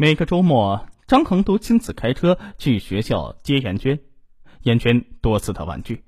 [0.00, 4.00] 每个周末，张恒都亲自开车去学校接严娟。
[4.62, 6.06] 严娟多次的婉拒，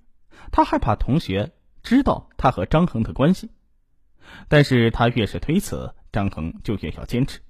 [0.51, 3.51] 他害怕同学知道他和张恒的关系。
[4.49, 7.41] 但是他越是推辞，张恒就越要坚持。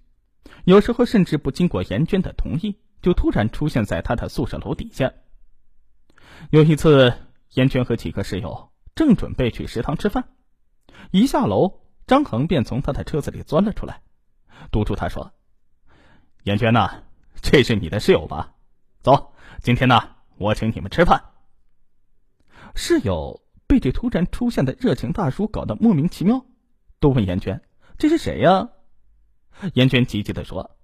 [0.64, 5.12] 有时候甚至不经过严娟的同意，就突然出现在他的宿舍楼底下。
[6.50, 7.14] 有一次，
[7.52, 10.30] 严娟和几个室友正准备去食堂吃饭，
[11.12, 14.02] 一下楼，张恒便从他的车子里钻了出来，
[14.72, 15.32] 堵住他说
[16.44, 17.02] ：“严娟呐，
[17.40, 18.54] 这是你的室友吧？
[19.00, 20.00] 走，今天呢，
[20.38, 21.22] 我请你们吃饭。”
[22.74, 26.44] 室友被这突然出现的热情大叔搞得莫名其妙，
[26.98, 27.62] 都问严娟
[27.96, 28.70] ：“这是谁呀？”
[29.74, 30.76] 严娟急急的说：“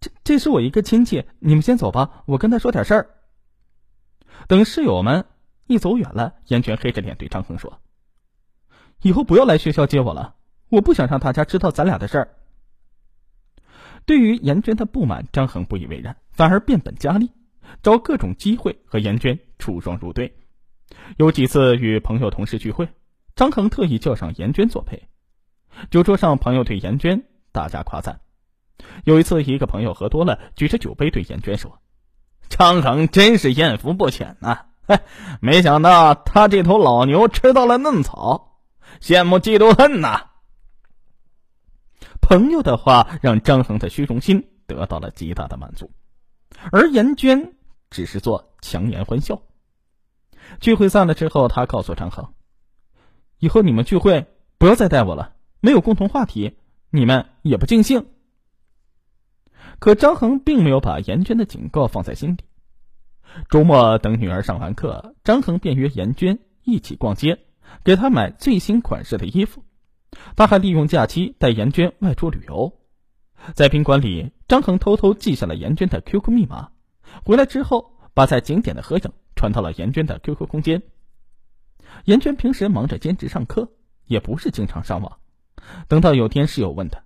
[0.00, 3.10] 这这是我一个亲戚，你们先走吧，我跟他说点事儿。”
[4.48, 5.26] 等室友们
[5.66, 7.80] 一走远了，严娟黑着脸对张恒说
[9.02, 10.36] ：“以后不要来学校接我了，
[10.70, 12.36] 我不想让大家知道咱俩的事儿。”
[14.06, 17.30] 对于严娟的不满，张恒不以为然，反而变本加厉，
[17.82, 20.34] 找各种机会和严娟出双入对。
[21.16, 22.88] 有几次与朋友同事聚会，
[23.34, 25.08] 张恒特意叫上严娟作陪。
[25.90, 28.20] 酒桌上，朋友对严娟大加夸赞。
[29.04, 31.80] 有一次，一个朋友喝多了，举着酒杯对严娟说。
[32.48, 34.66] 张恒真是艳福不浅呐！
[35.40, 38.60] 没想到他这头老牛吃到了嫩草，
[39.00, 40.26] 羡慕嫉妒恨呐！
[42.24, 45.90] 朋友的话让张恒的虚荣心得到了极大的满足，
[46.72, 47.52] 而严娟
[47.90, 49.42] 只是做强颜欢笑。
[50.58, 52.32] 聚会散了之后，他告诉张恒
[53.38, 56.56] ：“以后你们聚会不要再带我了，没有共同话题，
[56.88, 58.06] 你们也不尽兴。”
[59.78, 62.44] 可张恒并没有把严娟的警告放在心里。
[63.50, 67.38] 周末等女儿上完课，张恒便约严娟一起逛街，
[67.84, 69.62] 给她买最新款式的衣服。
[70.36, 72.72] 他还利用假期带严娟外出旅游。
[73.54, 76.70] 在宾馆里，张恒偷偷记下了严娟的 QQ 密码。
[77.24, 80.82] 回来之后，把在景点的合影传到了严娟的 QQ 空间。
[82.04, 83.70] 严娟平时忙着兼职上课，
[84.06, 85.18] 也不是经常上网。
[85.88, 87.02] 等到有天室友问他：“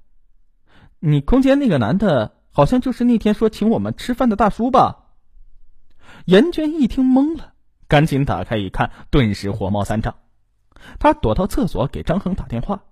[1.00, 5.10] 你空间那个男的？”好像就是那天说请我们吃饭的大叔吧。
[6.24, 7.52] 严娟一听懵了，
[7.86, 10.16] 赶紧打开一看，顿时火冒三丈。
[10.98, 12.82] 她躲到厕所给张恒打电话：“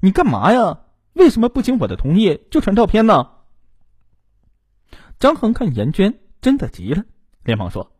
[0.00, 0.80] 你干嘛呀？
[1.14, 3.30] 为什么不经我的同意就传照片呢？”
[5.18, 7.04] 张恒看严娟真的急了，
[7.42, 7.92] 连忙说：“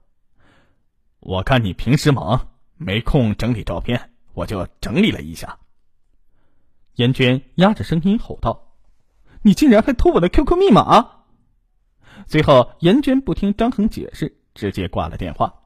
[1.19, 5.59] 我看你平时忙，没空整理照片，我就整理了一下。”
[6.95, 8.65] 严娟压着声音吼道。
[9.43, 11.25] 你竟然还偷我的 QQ 密码！
[12.27, 15.63] 最后，严娟不听张恒解释，直接挂了电话。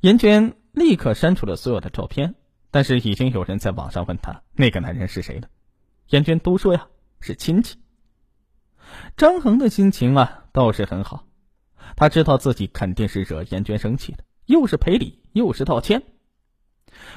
[0.00, 2.34] 严娟立刻删除了所有的照片，
[2.70, 5.48] 但是已经有人在网上问他那个男人是谁了。
[6.08, 6.88] 严娟都说呀
[7.20, 7.78] 是亲戚。
[9.16, 11.26] 张恒的心情啊倒是很好，
[11.96, 16.02] 他知道自己肯定是惹严娟生气了，又是赔礼又是道歉。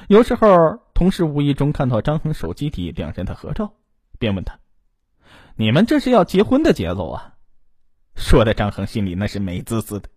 [0.08, 3.74] 有时候，同事无意中看到张恒手机里两人的合照，
[4.18, 4.60] 便问他。
[5.56, 7.34] 你们这是要结婚的节奏啊！
[8.14, 10.08] 说的张恒心里那是美滋滋的。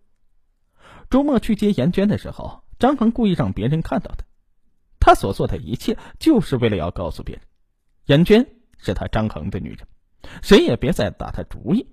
[1.10, 4.24] 周末去接严娟的时候，张恒故意让别人看到的，
[5.08, 7.42] 他所做的一切就是为了要告诉别人，
[8.04, 8.46] 严娟
[8.76, 9.88] 是他张恒的女人，
[10.42, 11.88] 谁也别再打他主意。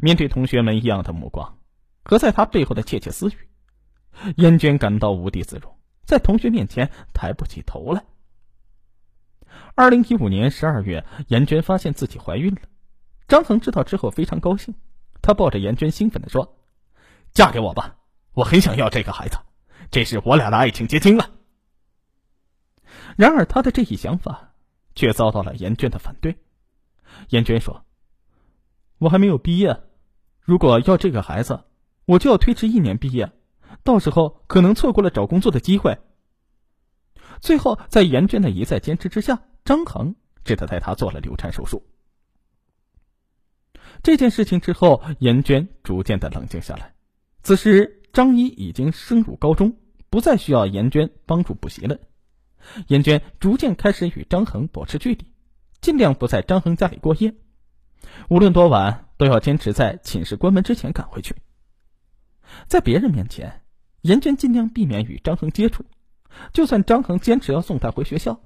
[0.00, 1.58] 面对同学们异样的目光
[2.02, 3.36] 和在他背后的窃窃私语，
[4.38, 5.76] 严娟感到无地自容，
[6.06, 8.02] 在同学面前抬不起头来。
[9.74, 12.62] 二零一五年十二月，严娟发现自己怀孕了。
[13.28, 14.74] 张恒知道之后非常高兴，
[15.20, 16.56] 他抱着严娟兴奋地说
[17.34, 17.96] ：“嫁给我吧，
[18.32, 19.36] 我很想要这个孩子，
[19.90, 21.32] 这是我俩的爱情结晶了。”
[23.16, 24.54] 然而，他的这一想法
[24.94, 26.36] 却遭到了严娟的反对。
[27.28, 27.84] 严娟说
[28.98, 29.82] ：“我还没有毕业，
[30.40, 31.64] 如果要这个孩子，
[32.06, 33.32] 我就要推迟一年毕业，
[33.84, 35.98] 到时候可能错过了找工作的机会。”
[37.40, 41.86] 最后，在严娟的一再坚持之下，张恒只得带她做了流产手术。
[44.02, 46.94] 这件事情之后，严娟逐渐的冷静下来。
[47.42, 49.76] 此时，张一已经升入高中，
[50.10, 51.98] 不再需要严娟帮助补习了。
[52.88, 55.32] 严娟逐渐开始与张恒保持距离，
[55.80, 57.34] 尽量不在张恒家里过夜，
[58.28, 61.34] 无论多晚都要坚持在寝室关门之前赶回去。
[62.66, 63.62] 在别人面前，
[64.02, 65.84] 严娟尽量避免与张恒接触。
[66.52, 68.40] 就算张恒坚持要送她回学校，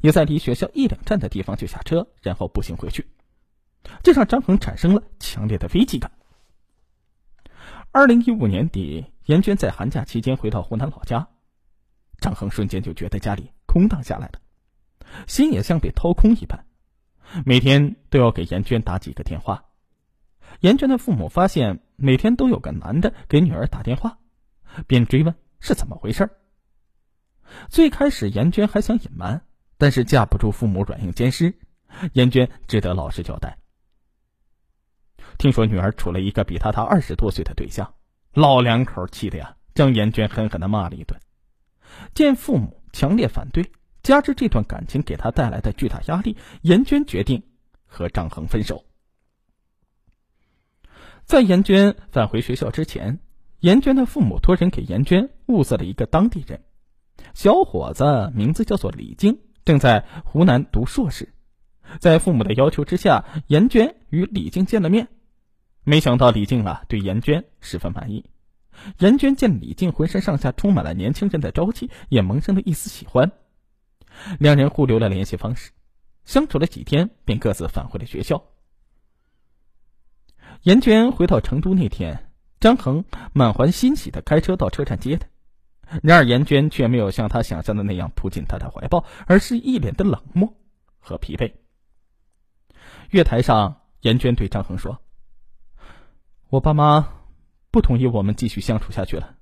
[0.00, 3.06] 也在离学校一两站的地方就下车，然后步行回去。
[4.02, 6.10] 这让张恒产生了强烈的危机感。
[7.92, 11.28] 二零一五年底，严娟在寒假期间回到湖南老家，
[12.18, 14.40] 张恒瞬间就觉得家里空荡下来了，
[15.26, 16.64] 心也像被掏空一般，
[17.44, 19.64] 每天都要给严娟打几个电话，
[20.60, 24.18] 严娟的父母发现每天都有个男的给女儿打电话，
[24.86, 26.30] 便追问是怎么回事。
[27.68, 29.44] 最开始严娟还想隐瞒，
[29.76, 31.58] 但是架不住父母软硬兼施，
[32.12, 33.58] 严娟只得老实交代。
[35.36, 37.92] 听说女儿处了一个比她大二十多岁的对象，
[38.34, 41.20] 老两口气的呀，将严娟狠狠的骂了一顿。
[42.14, 43.70] 见父母强烈反对，
[44.02, 47.42] 加之这段感情给他带来的巨大压力，严娟决定
[47.84, 48.84] 和张恒分手。
[51.24, 53.18] 在严娟返回学校之前，
[53.60, 56.62] 严娟的父母托人给严娟物色了一个当地人，
[57.34, 61.34] 小伙子名字叫做李静，正在湖南读硕士。
[61.98, 65.08] 在父母的要求之下，严娟与李静见了面。
[65.82, 68.24] 没想到李静啊，对严娟十分满意。
[68.98, 73.32] 严娟见李静浑身上下充满了年轻人的朝气，也萌生了一丝喜欢。
[74.38, 75.72] 两人互留了联系方式，
[76.24, 78.44] 相处了几天，便各自返回了学校。
[80.62, 82.30] 严娟回到成都那天，
[82.60, 85.28] 张恒满怀欣喜的开车到车站接她。
[86.02, 90.54] 然而严娟却没有像他想象的那样扑进他的怀抱，而是一脸的冷漠
[90.98, 91.52] 和疲惫。
[93.10, 95.02] 月台上，严娟对张恒说
[96.48, 97.08] ：“我爸妈
[97.74, 99.36] 不同意我们继续相处下去了，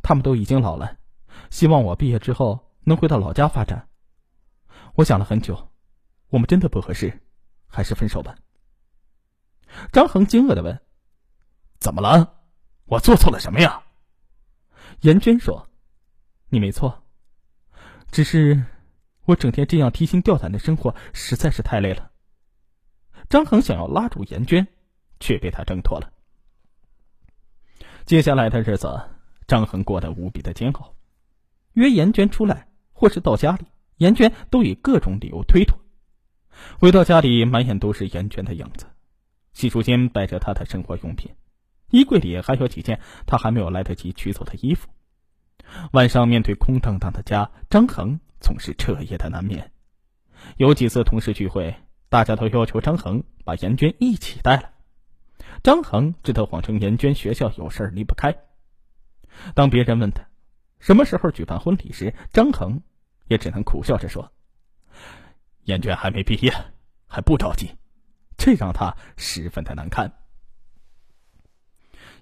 [0.00, 0.96] 他们都已经老了，
[1.50, 3.86] 希望我毕业之后能回到老家发展。
[4.94, 5.68] 我想了很久，
[6.30, 7.20] 我们真的不合适，
[7.66, 8.34] 还是分手吧。”
[9.92, 10.80] 张恒惊愕的问
[11.78, 12.40] ：“怎么了？
[12.86, 13.82] 我做错了什么呀？”
[15.02, 15.68] 严娟说
[16.48, 17.04] ：“你没错，
[18.10, 18.64] 只是
[19.26, 22.10] 我整天这样提心吊胆的生活实在是太累了。”
[23.28, 24.66] 张恒想要拉住严娟，
[25.20, 26.10] 却被他挣脱了。
[28.10, 29.00] 接下来的日子，
[29.46, 30.96] 张恒过得无比的煎熬。
[31.74, 33.66] 约严娟出来，或是到家里，
[33.98, 35.78] 严娟都以各种理由推脱。
[36.80, 38.86] 回到家里，满眼都是严娟的样子。
[39.52, 41.30] 洗漱间摆着他的生活用品，
[41.90, 42.98] 衣柜里还有几件
[43.28, 44.88] 他还没有来得及取走的衣服。
[45.92, 49.70] 晚上面对空荡荡的家，张恒总是彻夜的难眠。
[50.56, 51.76] 有几次同事聚会，
[52.08, 54.72] 大家都要求张恒把严娟一起带来，
[55.62, 58.34] 张恒只得谎称严娟学校有事离不开。
[59.54, 60.22] 当别人问他
[60.78, 62.82] 什么时候举办婚礼时，张恒
[63.28, 64.32] 也只能苦笑着说
[65.64, 66.52] ：“严娟还没毕业，
[67.06, 67.70] 还不着急。”
[68.38, 70.10] 这让他十分的难堪。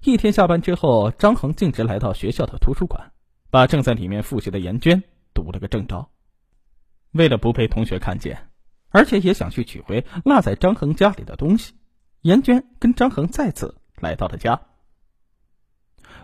[0.03, 3.13] 一天下班之后，张恒径直来到学校的图书馆，
[3.49, 5.01] 把正在里面复习的严娟
[5.33, 6.09] 读了个正着。
[7.11, 8.49] 为了不被同学看见，
[8.89, 11.73] 而且也想去取回落在张恒家里的东西，
[12.21, 14.61] 严娟跟张恒再次来到了家。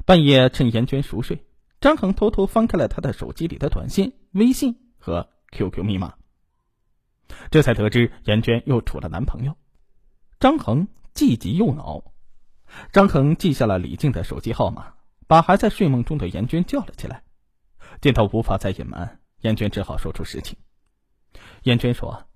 [0.06, 1.46] 半夜趁严娟熟睡，
[1.80, 6.16] 张恒偷偷翻开了他的手机里的短信、微信和 QQ 密码，
[7.50, 9.56] 这才得知严娟又处了男朋友。
[10.40, 12.12] 张恒既急又恼，
[12.92, 14.96] 张恒记下了李静的手机号码，
[15.28, 17.24] 把还在睡梦中的严娟叫了起来。
[18.02, 20.58] 见他无法再隐瞒，严娟只好说出实情。
[21.64, 22.28] 严娟说：“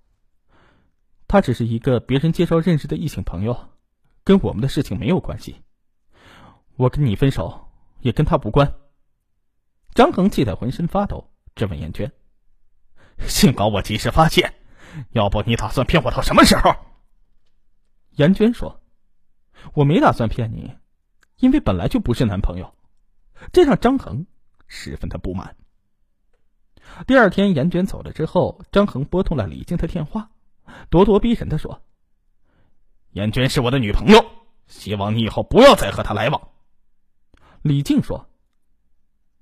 [1.30, 3.70] 他只是一个别人介绍认识的异性朋友，
[4.24, 5.62] 跟我们的事情没有关系。
[6.76, 7.70] 我跟你分手
[8.02, 8.74] 也跟他无关。”
[9.94, 12.12] 张恒气得浑身发抖，质问严娟
[13.28, 14.56] ：“幸好我及时发现，
[15.12, 16.76] 要不你打算骗我到什么时候？”
[18.18, 18.81] 严娟说
[19.76, 20.74] ：“我没打算骗你，
[21.38, 22.74] 因为本来就不是男朋友。”
[23.54, 24.26] 这让张恒
[24.68, 25.56] 十分的不满。
[27.06, 30.31] 第二天，严娟走了之后，张恒拨通了李静的电话，
[30.90, 31.81] 咄咄逼人的说
[33.11, 34.26] ：“严娟是我的女朋友，
[34.68, 36.49] 希望你以后不要再和她来往。”
[37.61, 38.30] 李静说：“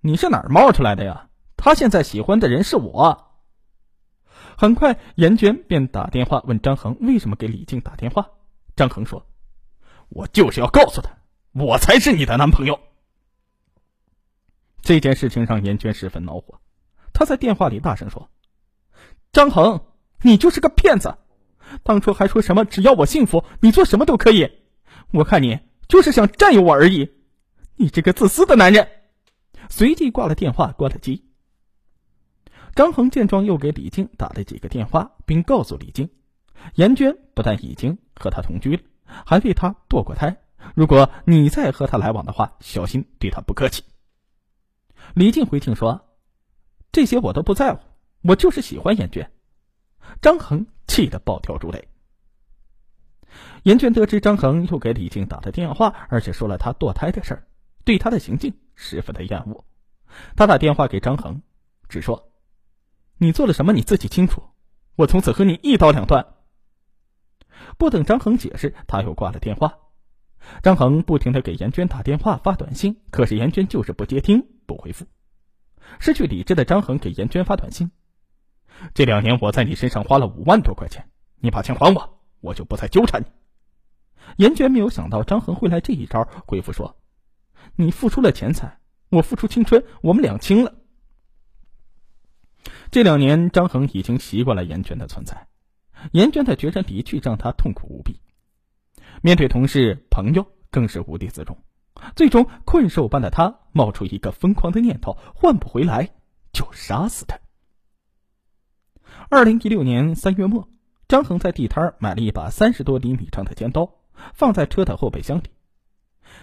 [0.01, 1.29] 你是哪儿冒出来的呀？
[1.55, 3.25] 她现在喜欢的人是我。”
[4.57, 8.31] 很快，严娟便打电话问张恒为什么给李静打电话。
[8.75, 9.27] 张恒说
[10.09, 11.11] ：“我就是要告诉他，
[11.51, 12.79] 我才是你的男朋友。”
[14.81, 16.59] 这件事情让严娟十分恼火，
[17.13, 18.29] 她在电话里大声说
[19.31, 19.85] ：“张恒，
[20.21, 21.17] 你就是个骗子！
[21.83, 24.51] 当初还说什么只要我幸福，你做什么都可以。
[25.11, 27.11] 我看你就是想占有我而已，
[27.75, 28.89] 你这个自私的男人！”
[29.69, 31.25] 随即挂了电话，关了机。
[32.73, 36.09] 张恒见状，又给李静打了几个电话，并告诉李静。
[36.75, 38.83] 严娟不但已经和他同居了，
[39.25, 40.37] 还为他堕过胎。
[40.75, 43.83] 如果你再和他来往的话，小心对他不客气。
[45.13, 46.07] 李静回敬说
[46.91, 47.79] ：“这些我都不在乎，
[48.23, 49.31] 我就是喜欢严娟。”
[50.21, 51.87] 张恒气得暴跳如雷。
[53.63, 57.47] 严娟得知张恒又给李静打了电话，而且说了他堕胎的事儿，
[57.83, 59.65] 对他的行径十分的厌恶。
[60.35, 61.41] 他打电话给张恒，
[61.89, 62.31] 只说
[63.17, 64.41] ：“你做了什么你自己清楚，
[64.95, 66.25] 我从此和你一刀两断。”
[67.77, 69.77] 不等张恒解释，他又挂了电话。
[70.63, 75.05] 张恒不停的给严娟打电话、发短信，可是严娟就是不接听、不回复。
[75.99, 77.91] 失去理智的张恒给严娟发短信
[78.93, 83.27] ：“这两年我在你身上花了五万多块钱，你把钱还我，我就不再纠缠你。”
[84.37, 86.97] 严娟没有想到张恒会来这一招，回复说
[87.75, 88.79] ：“你付出了钱财，
[89.09, 90.75] 我付出青春，我们两清了。”
[92.91, 95.47] 这两年，张恒已经习惯了严娟的存在，
[96.11, 98.21] 严娟的决然离去让他痛苦无比。
[99.21, 101.57] 面对同事、朋友，更是无地自容。
[102.15, 106.09] 最终，困兽般的他冒出一个疯狂的念头：换不回来，
[106.51, 107.39] 就杀死他。
[109.29, 110.67] 二零一六年三月末，
[111.07, 113.91] 张恒在地摊买了一把三十多厘米长的尖刀，
[114.33, 115.43] 放在车的后备箱里。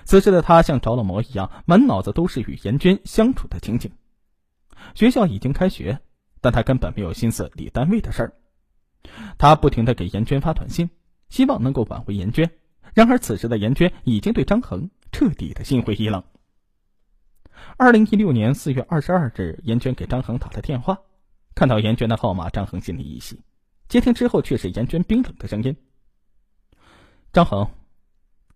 [0.04, 3.92] 此时的他像着了魔一样，满脑子都是与严娟相处的情景。
[4.94, 6.00] 学校已经开学，
[6.40, 8.33] 但他根本没有心思理单位的事儿。
[9.38, 10.90] 他不停的给严娟发短信，
[11.28, 12.50] 希望能够挽回严娟。
[12.94, 16.23] 然而，此时的严娟已经对张恒彻底的心灰意冷。
[17.76, 20.99] 二零一六年四月二十二日，严娟给张恒打了电话，
[21.55, 23.41] 看到严娟的号码，张恒心里一喜。
[23.89, 25.77] 接听之后，却是严娟冰冷的声音
[27.33, 27.71] ：“张恒，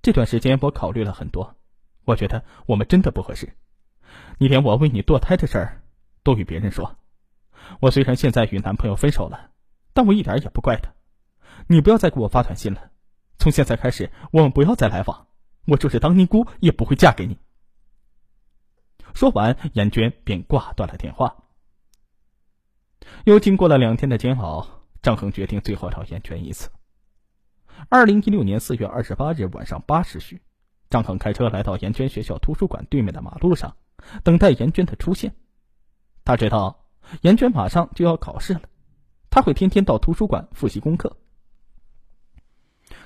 [0.02, 1.57] 这段时间我考虑了很多，
[2.05, 3.55] 我觉得我们真的不合适。
[4.38, 5.83] 你连我为你堕胎的事儿
[6.23, 6.97] 都与别人说。
[7.81, 9.50] 我虽然现在与男朋友分手了，
[9.93, 10.90] 但我一点也不怪他。
[11.67, 12.90] 你不要再给我发短信了。”
[13.38, 15.28] 从现在开始，我们不要再来往。
[15.67, 17.38] 我就是当尼姑，也不会嫁给你。
[19.14, 21.45] 说完，严娟便挂断了电话。
[23.24, 24.66] 又经过了两天的煎熬，
[25.02, 26.70] 张恒决定最后找严娟一次。
[27.88, 30.40] 二零一六年四月二十八日晚上八时许，
[30.90, 33.76] 张恒开车来到严娟学校图书馆对面的马路上，
[34.24, 35.34] 等待严娟的出现。
[36.24, 36.86] 他知道
[37.20, 38.62] 严娟马上就要考试了，
[39.30, 41.16] 他会天天到图书馆复习功课。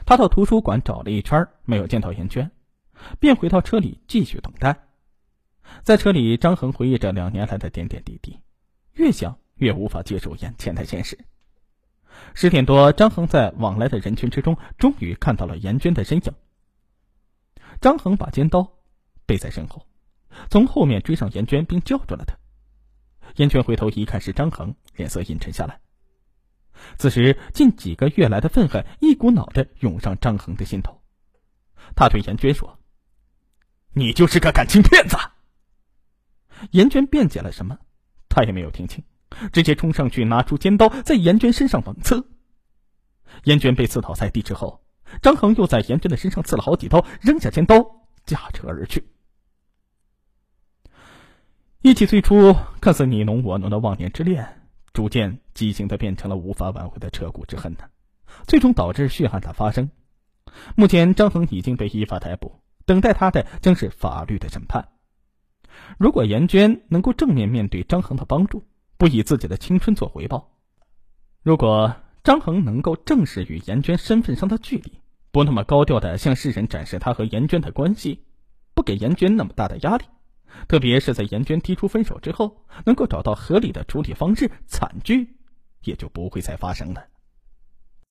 [0.06, 2.50] 他到图书馆找了一圈，没有见到严娟，
[3.20, 4.88] 便回到车里继续等待。
[5.82, 8.40] 在车里，张恒回忆着两年来的点点滴滴，
[8.94, 11.16] 越想越无法接受眼前的现实。
[12.34, 16.34] 十点多，张恒在往来的人群之中，终于看到了严娟的身影。
[17.80, 18.68] 张恒把尖刀
[19.24, 19.86] 背在身后，
[20.50, 22.36] 从后面追上严娟，并叫住了她。
[23.36, 25.80] 严娟回头一看是张恒，脸色阴沉下来。
[26.98, 31.00] 此时，近几个月来的愤恨一股脑的涌上张恒的心头。
[31.94, 32.80] 他对严娟说
[33.94, 35.16] ：“你就是个感情骗子。”
[36.72, 37.78] 严娟辩解了什么，
[38.28, 39.04] 他也没有听清，
[39.52, 42.26] 直接冲上去拿出尖刀在严娟身上猛刺。
[43.44, 44.82] 严娟被刺倒在地之后，
[45.20, 49.04] 张恒又在严娟的身上刺了好几刀，扔下尖刀驾车而去。
[51.80, 54.58] 一起最初看似你侬我侬的忘年之恋。
[54.92, 57.84] 逐渐畸形的变成了无法挽回的彻骨之恨呢，
[58.46, 59.88] 最终导致血案的发生。
[60.76, 64.90] 目前张恒已经被依法逮捕，等待他的将是法律的审判。
[65.96, 68.66] 如果严娟能够正面面对张恒的帮助，
[69.02, 70.38] 不以自己的青春做回报；
[71.42, 71.92] 如果
[72.22, 74.92] 张恒能够正视与严娟身份上的距离，
[75.32, 78.22] 不那么高调的向世人展示他和严娟的关系，
[78.74, 80.04] 不给严娟那么大的压力。
[80.68, 85.36] 特别是在严娟提出分手之后，能够找到合理的处理方式，惨剧
[85.82, 87.04] 也就不会再发生了。